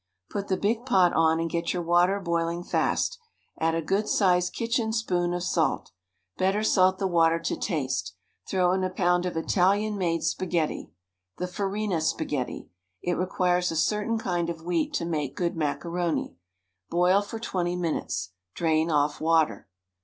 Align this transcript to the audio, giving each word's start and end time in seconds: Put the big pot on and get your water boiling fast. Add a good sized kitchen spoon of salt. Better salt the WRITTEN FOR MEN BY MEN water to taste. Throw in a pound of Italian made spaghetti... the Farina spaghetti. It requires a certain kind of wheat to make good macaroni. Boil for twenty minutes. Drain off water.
Put 0.31 0.47
the 0.47 0.57
big 0.57 0.83
pot 0.83 1.13
on 1.13 1.39
and 1.39 1.47
get 1.47 1.73
your 1.73 1.83
water 1.83 2.19
boiling 2.19 2.63
fast. 2.63 3.19
Add 3.59 3.75
a 3.75 3.83
good 3.83 4.09
sized 4.09 4.51
kitchen 4.53 4.91
spoon 4.91 5.31
of 5.31 5.43
salt. 5.43 5.91
Better 6.39 6.63
salt 6.63 6.97
the 6.97 7.05
WRITTEN 7.05 7.05
FOR 7.05 7.05
MEN 7.05 7.11
BY 7.11 7.27
MEN 7.27 7.35
water 7.35 7.39
to 7.43 7.55
taste. 7.55 8.15
Throw 8.49 8.71
in 8.71 8.83
a 8.83 8.89
pound 8.89 9.27
of 9.27 9.37
Italian 9.37 9.99
made 9.99 10.23
spaghetti... 10.23 10.89
the 11.37 11.45
Farina 11.47 12.01
spaghetti. 12.01 12.71
It 13.03 13.13
requires 13.13 13.69
a 13.69 13.75
certain 13.75 14.17
kind 14.17 14.49
of 14.49 14.63
wheat 14.63 14.91
to 14.95 15.05
make 15.05 15.35
good 15.35 15.55
macaroni. 15.55 16.35
Boil 16.89 17.21
for 17.21 17.37
twenty 17.39 17.75
minutes. 17.75 18.31
Drain 18.55 18.89
off 18.89 19.21
water. 19.21 19.67